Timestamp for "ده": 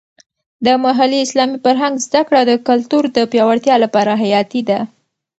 4.69-4.79